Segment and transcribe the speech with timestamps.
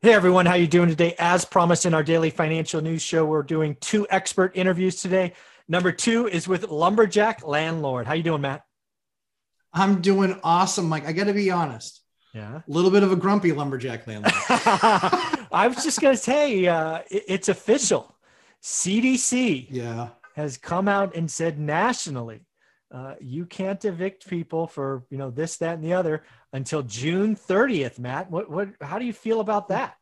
[0.00, 1.16] Hey everyone, how you doing today?
[1.18, 5.32] As promised in our daily financial news show, we're doing two expert interviews today.
[5.66, 8.06] Number two is with lumberjack landlord.
[8.06, 8.62] How you doing, Matt?
[9.72, 11.04] I'm doing awesome, Mike.
[11.04, 12.00] I got to be honest.
[12.32, 14.32] Yeah, a little bit of a grumpy lumberjack landlord.
[14.48, 18.14] I was just gonna say uh, it's official.
[18.62, 22.42] CDC yeah has come out and said nationally
[22.90, 27.36] uh, you can't evict people for you know this, that, and the other until June
[27.36, 27.98] 30th.
[27.98, 28.68] Matt, what what?
[28.80, 29.94] How do you feel about that?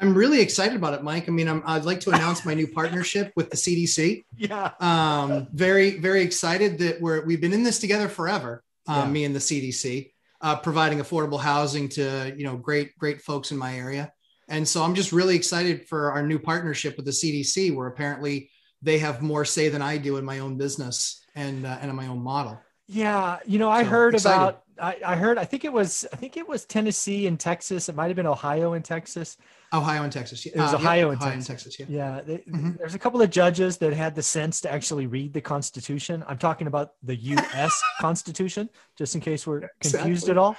[0.00, 1.28] I'm really excited about it, Mike.
[1.28, 4.24] I mean, i would like to announce my new partnership with the CDC.
[4.36, 4.70] Yeah.
[4.78, 8.62] Um, very, very excited that we're we've been in this together forever.
[8.86, 9.10] Um, yeah.
[9.10, 13.58] Me and the CDC, uh, providing affordable housing to you know great, great folks in
[13.58, 14.12] my area.
[14.46, 18.50] And so I'm just really excited for our new partnership with the CDC, where apparently
[18.82, 21.96] they have more say than I do in my own business and uh, and in
[21.96, 22.60] my own model.
[22.88, 24.36] Yeah, you know, I so, heard excited.
[24.36, 24.62] about.
[24.80, 25.38] I, I heard.
[25.38, 26.06] I think it was.
[26.12, 27.88] I think it was Tennessee and Texas.
[27.88, 29.36] It might have been Ohio and Texas.
[29.72, 30.46] Ohio and Texas.
[30.46, 30.52] Yeah.
[30.54, 31.48] It was uh, Ohio, yep, and, Ohio Texas.
[31.48, 31.80] and Texas.
[31.80, 31.86] Yeah.
[31.88, 32.20] Yeah.
[32.22, 32.70] They, mm-hmm.
[32.78, 36.24] There's a couple of judges that had the sense to actually read the Constitution.
[36.26, 37.78] I'm talking about the U.S.
[38.00, 40.30] Constitution, just in case we're confused exactly.
[40.30, 40.56] at all.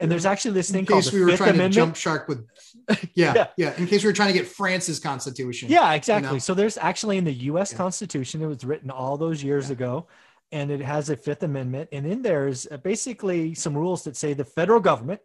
[0.00, 1.74] And there's actually this thing in called case the we were Fifth trying Amendment.
[1.74, 2.46] to jump shark with,
[3.14, 5.68] yeah, yeah, yeah, In case we were trying to get France's Constitution.
[5.68, 6.28] Yeah, exactly.
[6.28, 6.38] You know?
[6.38, 7.72] So there's actually in the U.S.
[7.72, 7.78] Yeah.
[7.78, 9.72] Constitution, it was written all those years yeah.
[9.72, 10.06] ago,
[10.52, 14.32] and it has a Fifth Amendment, and in there is basically some rules that say
[14.32, 15.20] the federal government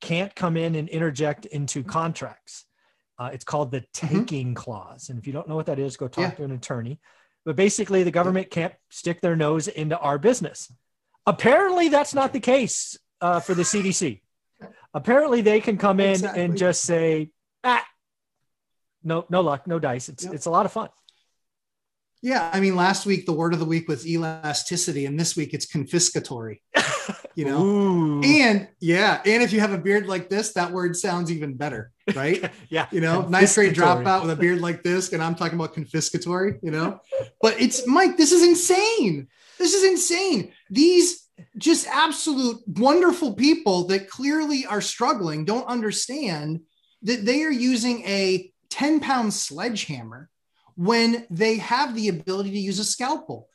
[0.00, 2.64] can't come in and interject into contracts.
[3.18, 4.18] Uh, it's called the mm-hmm.
[4.18, 4.54] taking mm-hmm.
[4.54, 6.30] clause, and if you don't know what that is, go talk yeah.
[6.30, 6.98] to an attorney.
[7.44, 10.72] But basically, the government can't stick their nose into our business.
[11.26, 14.20] Apparently, that's not the case uh, for the CDC.
[14.94, 16.42] Apparently, they can come in exactly.
[16.42, 17.30] and just say,
[17.62, 17.84] "Ah,
[19.02, 20.34] no, no luck, no dice." It's yep.
[20.34, 20.88] it's a lot of fun.
[22.24, 25.52] Yeah, I mean, last week the word of the week was elasticity, and this week
[25.52, 26.60] it's confiscatory.
[27.36, 28.22] You know, Ooh.
[28.22, 31.90] and yeah, and if you have a beard like this, that word sounds even better,
[32.14, 32.48] right?
[32.70, 35.74] yeah, you know, nice great dropout with a beard like this, and I'm talking about
[35.74, 36.60] confiscatory.
[36.62, 37.00] You know,
[37.42, 38.16] but it's Mike.
[38.16, 39.26] This is insane.
[39.58, 40.52] This is insane.
[40.70, 46.60] These just absolute wonderful people that clearly are struggling don't understand
[47.02, 50.30] that they are using a 10 pound sledgehammer
[50.76, 53.48] when they have the ability to use a scalpel.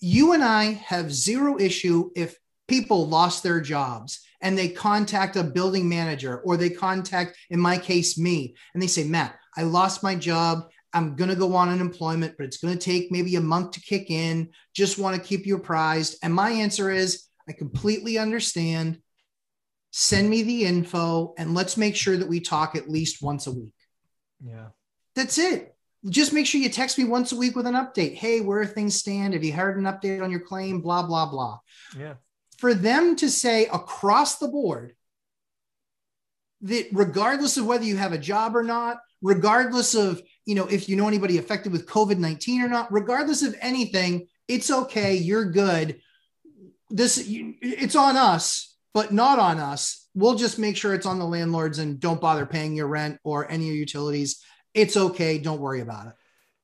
[0.00, 2.36] You and I have zero issue if
[2.68, 7.78] people lost their jobs and they contact a building manager or they contact, in my
[7.78, 10.68] case, me, and they say, Matt, I lost my job.
[10.92, 13.80] I'm going to go on unemployment, but it's going to take maybe a month to
[13.80, 14.50] kick in.
[14.74, 16.16] Just want to keep you apprised.
[16.22, 19.00] And my answer is I completely understand.
[19.92, 23.52] Send me the info and let's make sure that we talk at least once a
[23.52, 23.74] week.
[24.40, 24.68] Yeah.
[25.16, 25.74] That's it.
[26.08, 28.14] Just make sure you text me once a week with an update.
[28.14, 29.34] Hey, where things stand?
[29.34, 30.80] Have you heard an update on your claim?
[30.80, 31.58] Blah, blah, blah.
[31.96, 32.14] Yeah.
[32.58, 34.94] For them to say across the board
[36.62, 40.88] that regardless of whether you have a job or not, regardless of you know if
[40.88, 46.00] you know anybody affected with covid-19 or not regardless of anything it's okay you're good
[46.88, 51.24] this it's on us but not on us we'll just make sure it's on the
[51.24, 54.44] landlords and don't bother paying your rent or any of your utilities
[54.74, 56.12] it's okay don't worry about it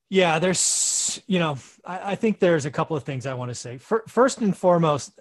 [0.08, 3.54] yeah there's you know i, I think there's a couple of things i want to
[3.54, 5.20] say first and foremost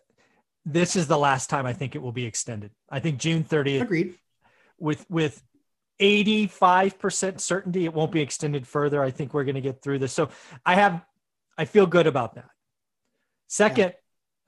[0.66, 3.82] this is the last time i think it will be extended i think june 30th
[3.82, 4.16] agreed
[4.78, 5.42] with with
[6.02, 9.02] 85% certainty it won't be extended further.
[9.02, 10.14] I think we're going to get through this.
[10.14, 10.30] So
[10.66, 11.02] I have,
[11.58, 12.50] I feel good about that.
[13.48, 13.94] Second,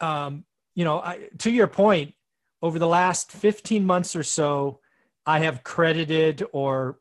[0.02, 0.26] yeah.
[0.26, 0.46] um,
[0.76, 2.14] you know, I, to your point,
[2.62, 4.80] over the last 15 months or so,
[5.26, 7.00] I have credited or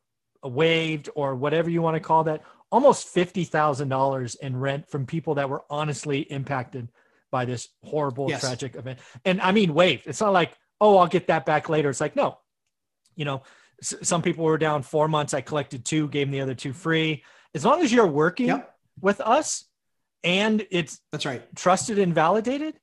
[0.49, 5.49] waived or whatever you want to call that almost $50,000 in rent from people that
[5.49, 6.91] were honestly impacted
[7.31, 8.41] by this horrible, yes.
[8.41, 8.99] tragic event.
[9.25, 10.07] And I mean, waived.
[10.07, 11.91] It's not like, oh, I'll get that back later.
[11.91, 12.39] It's like, no,
[13.15, 13.43] you know,
[13.83, 15.35] some people were down four months.
[15.35, 17.25] I collected two, gave them the other two free.
[17.55, 18.75] As long as you're working yep.
[19.01, 19.65] with us
[20.25, 22.79] and it's that's right, trusted and validated.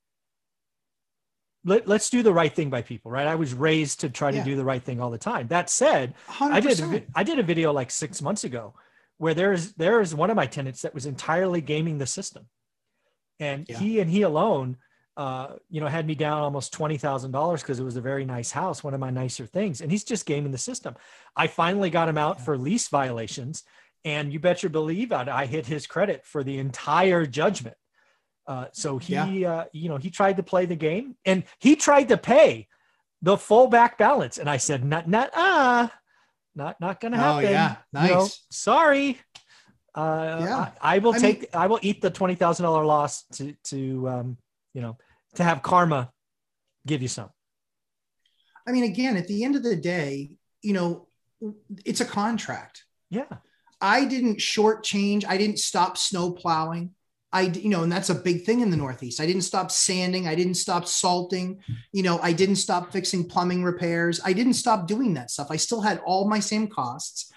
[1.66, 3.28] Let, us do the right thing by people, right?
[3.28, 4.44] I was raised to try yeah.
[4.44, 5.48] to do the right thing all the time.
[5.48, 6.52] That said, 100%.
[6.52, 8.74] I did a, I did a video like six months ago
[9.18, 12.48] where there's there's one of my tenants that was entirely gaming the system,
[13.40, 13.78] and yeah.
[13.78, 14.78] he and he alone
[15.16, 18.26] uh, you know, had me down almost twenty thousand dollars because it was a very
[18.26, 20.96] nice house, one of my nicer things, and he's just gaming the system.
[21.36, 23.64] I finally got him out for lease violations,
[24.04, 27.78] and you bet your believe I, I hit his credit for the entire judgment.
[28.46, 29.52] Uh, so he, yeah.
[29.52, 32.68] uh, you know, he tried to play the game, and he tried to pay
[33.22, 35.92] the full back balance, and I said, "Not, not, ah,
[36.56, 38.10] not, not going to oh, happen." Oh yeah, nice.
[38.10, 39.20] You know, sorry.
[39.96, 40.72] Uh, yeah.
[40.82, 41.42] I, I will I take.
[41.42, 44.38] Mean, I will eat the twenty thousand dollar loss to to um,
[44.74, 44.98] you know,
[45.36, 46.12] to have karma
[46.86, 47.30] give you some.
[48.68, 50.32] I mean, again, at the end of the day,
[50.62, 51.08] you know,
[51.86, 52.84] it's a contract.
[53.10, 53.26] Yeah.
[53.82, 55.26] I didn't shortchange.
[55.28, 56.92] I didn't stop snow plowing.
[57.34, 59.20] I, you know, and that's a big thing in the Northeast.
[59.20, 60.28] I didn't stop sanding.
[60.28, 61.60] I didn't stop salting.
[61.92, 64.22] You know, I didn't stop fixing plumbing repairs.
[64.24, 65.48] I didn't stop doing that stuff.
[65.50, 67.32] I still had all my same costs.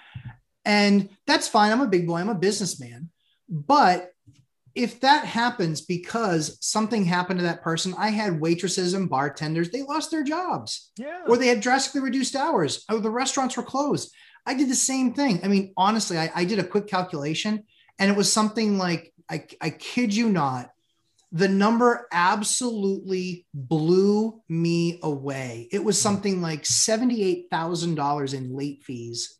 [0.66, 1.72] And that's fine.
[1.72, 2.18] I'm a big boy.
[2.18, 3.10] I'm a businessman.
[3.48, 4.10] But
[4.74, 9.82] if that happens because something happened to that person, I had waitresses and bartenders, they
[9.82, 10.92] lost their jobs.
[10.98, 11.22] Yeah.
[11.26, 12.84] Or they had drastically reduced hours.
[12.90, 14.12] Or the restaurants were closed.
[14.44, 15.40] I did the same thing.
[15.42, 17.64] I mean, honestly, I, I did a quick calculation
[17.98, 20.70] and it was something like, I, I kid you not,
[21.32, 25.68] the number absolutely blew me away.
[25.72, 29.36] It was something like $78,000 in late fees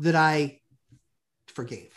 [0.00, 0.60] that I
[1.48, 1.92] forgave.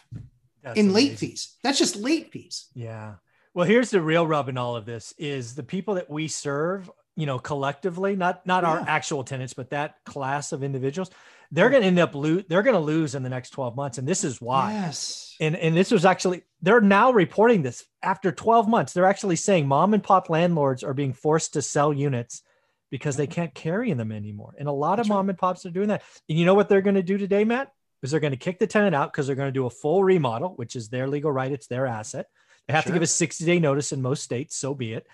[0.64, 0.94] That's in amazing.
[0.94, 1.58] late fees.
[1.64, 2.68] That's just late fees.
[2.74, 3.16] Yeah.
[3.54, 6.90] Well, here's the real rub in all of this is the people that we serve,
[7.16, 8.70] you know, collectively, not not yeah.
[8.70, 11.12] our actual tenants, but that class of individuals,
[11.54, 12.44] they're going to end up lose.
[12.48, 14.74] They're going to lose in the next 12 months, and this is why.
[14.74, 15.36] Yes.
[15.40, 18.94] And and this was actually they're now reporting this after 12 months.
[18.94, 22.42] They're actually saying mom and pop landlords are being forced to sell units
[22.92, 24.54] because they can't carry them anymore.
[24.58, 26.04] And a lot That's of mom and pops are doing that.
[26.28, 27.72] And you know what they're going to do today, Matt?
[28.04, 30.04] is they're going to kick the tenant out because they're going to do a full
[30.04, 31.52] remodel, which is their legal right.
[31.52, 32.28] It's their asset.
[32.68, 32.92] They have sure.
[32.92, 34.58] to give a 60 day notice in most states.
[34.58, 35.08] So be it.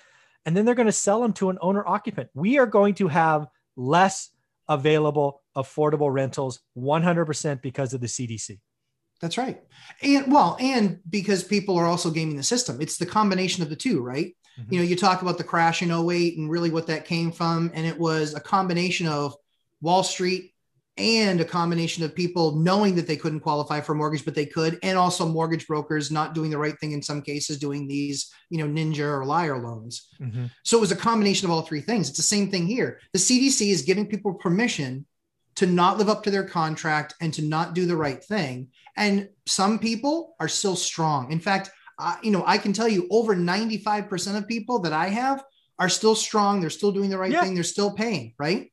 [0.45, 2.29] And then they're going to sell them to an owner occupant.
[2.33, 4.29] We are going to have less
[4.67, 8.59] available affordable rentals 100% because of the CDC.
[9.21, 9.61] That's right.
[10.01, 12.81] And well, and because people are also gaming the system.
[12.81, 14.33] It's the combination of the two, right?
[14.59, 14.73] Mm-hmm.
[14.73, 17.71] You know, you talk about the crash in 08 and really what that came from.
[17.73, 19.35] And it was a combination of
[19.81, 20.53] Wall Street
[20.97, 24.45] and a combination of people knowing that they couldn't qualify for a mortgage, but they
[24.45, 28.29] could, and also mortgage brokers not doing the right thing in some cases, doing these,
[28.49, 30.09] you know, ninja or liar loans.
[30.19, 30.47] Mm-hmm.
[30.63, 32.09] So it was a combination of all three things.
[32.09, 32.99] It's the same thing here.
[33.13, 35.05] The CDC is giving people permission
[35.59, 38.69] to not live up to their contract and to not do the right thing.
[38.97, 41.31] And some people are still strong.
[41.31, 45.07] In fact, uh, you know, I can tell you over 95% of people that I
[45.07, 45.43] have
[45.77, 46.59] are still strong.
[46.59, 47.41] They're still doing the right yeah.
[47.41, 47.55] thing.
[47.55, 48.71] They're still paying, right?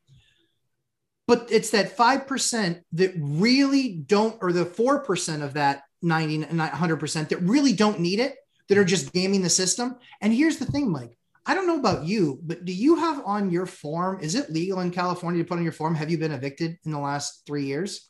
[1.26, 7.38] but it's that 5% that really don't or the 4% of that 90 100% that
[7.38, 8.36] really don't need it
[8.68, 11.16] that are just gaming the system and here's the thing mike
[11.46, 14.80] i don't know about you but do you have on your form is it legal
[14.80, 17.64] in california to put on your form have you been evicted in the last three
[17.64, 18.08] years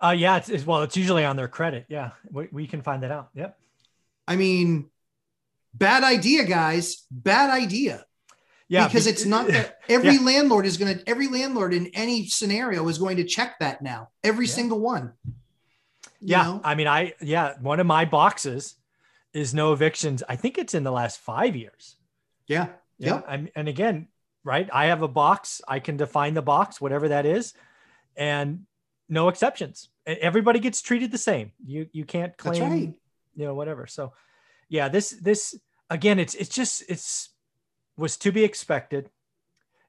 [0.00, 3.02] uh yeah it's, it's well it's usually on their credit yeah we, we can find
[3.02, 3.58] that out yep
[4.28, 4.88] i mean
[5.74, 8.04] bad idea guys bad idea
[8.72, 10.20] yeah, because it's not that every yeah.
[10.22, 14.08] landlord is going to every landlord in any scenario is going to check that now.
[14.24, 14.52] Every yeah.
[14.52, 15.12] single one.
[16.22, 16.60] Yeah, know?
[16.64, 18.76] I mean, I yeah, one of my boxes
[19.34, 20.22] is no evictions.
[20.26, 21.96] I think it's in the last five years.
[22.46, 22.68] Yeah,
[22.98, 23.22] yeah.
[23.28, 23.50] Yep.
[23.54, 24.08] and again,
[24.44, 24.68] right?
[24.72, 25.60] I have a box.
[25.66, 27.54] I can define the box, whatever that is,
[28.16, 28.66] and
[29.08, 29.88] no exceptions.
[30.06, 31.52] Everybody gets treated the same.
[31.64, 32.94] You you can't claim, right.
[33.34, 33.86] you know, whatever.
[33.86, 34.12] So,
[34.68, 35.58] yeah, this this
[35.90, 37.30] again, it's it's just it's
[37.96, 39.10] was to be expected.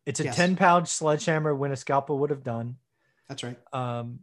[0.05, 0.35] It's a yes.
[0.35, 2.75] 10 pound sledgehammer when a scalpel would have done.
[3.29, 3.57] That's right.
[3.71, 4.19] Um,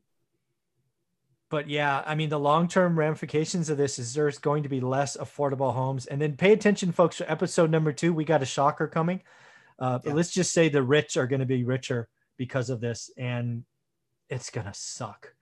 [1.51, 4.81] but yeah, I mean, the long term ramifications of this is there's going to be
[4.81, 6.07] less affordable homes.
[6.07, 8.15] And then pay attention, folks, for episode number two.
[8.15, 9.21] We got a shocker coming.
[9.79, 10.15] Uh, but yeah.
[10.15, 13.65] let's just say the rich are going to be richer because of this, and
[14.29, 15.35] it's going to suck.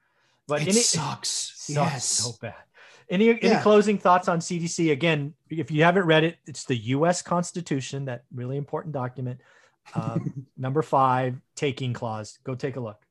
[0.47, 1.69] But it any, sucks.
[1.69, 2.05] It sucks yes.
[2.05, 2.55] so bad.
[3.11, 4.91] Any any closing thoughts on CDC?
[4.91, 7.21] Again, if you haven't read it, it's the U.S.
[7.21, 9.41] Constitution, that really important document.
[9.95, 12.39] Um, number five, taking clause.
[12.45, 13.03] Go take a look.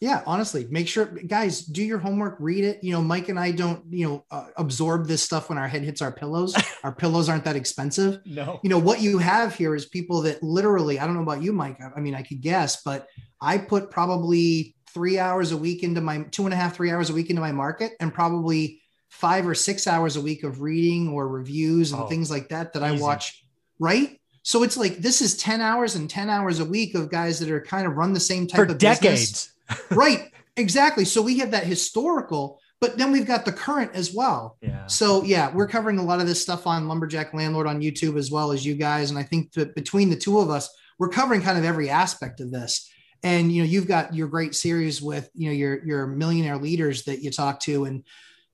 [0.00, 2.82] Yeah, honestly, make sure, guys, do your homework, read it.
[2.82, 5.82] You know, Mike and I don't, you know, uh, absorb this stuff when our head
[5.82, 6.56] hits our pillows.
[6.82, 8.20] our pillows aren't that expensive.
[8.24, 8.60] No.
[8.62, 11.52] You know, what you have here is people that literally, I don't know about you,
[11.52, 11.78] Mike.
[11.94, 13.08] I mean, I could guess, but
[13.42, 17.10] I put probably three hours a week into my two and a half, three hours
[17.10, 18.80] a week into my market and probably
[19.10, 22.72] five or six hours a week of reading or reviews and oh, things like that
[22.72, 23.02] that easy.
[23.02, 23.44] I watch,
[23.78, 24.19] right?
[24.42, 27.50] So it's like this is 10 hours and 10 hours a week of guys that
[27.50, 29.52] are kind of run the same type For of decades.
[29.90, 30.32] right.
[30.56, 31.04] Exactly.
[31.04, 34.56] So we have that historical, but then we've got the current as well.
[34.60, 34.86] Yeah.
[34.86, 38.30] So yeah, we're covering a lot of this stuff on Lumberjack Landlord on YouTube as
[38.30, 39.10] well as you guys.
[39.10, 40.68] And I think that between the two of us,
[40.98, 42.90] we're covering kind of every aspect of this.
[43.22, 47.04] And you know, you've got your great series with you know your your millionaire leaders
[47.04, 48.04] that you talk to, and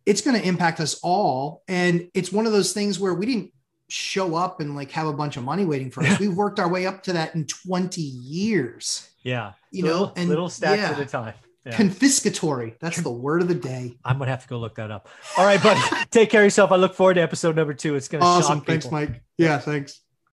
[0.05, 1.63] it's going to impact us all.
[1.69, 3.53] And it's one of those things where we didn't
[3.89, 6.19] show up and like have a bunch of money waiting for us.
[6.19, 9.09] We've worked our way up to that in 20 years.
[9.23, 9.53] Yeah.
[9.71, 10.91] You little, know, and little stacks yeah.
[10.91, 11.35] at a time.
[11.65, 11.73] Yeah.
[11.73, 12.79] Confiscatory.
[12.79, 13.97] That's the word of the day.
[14.05, 15.09] I'm gonna have to go look that up.
[15.37, 15.81] All right, buddy.
[16.13, 16.71] take care of yourself.
[16.71, 17.97] I look forward to episode number two.
[17.97, 18.61] It's gonna awesome.
[18.61, 19.23] Thanks, Mike.
[19.37, 20.01] Yeah, thanks.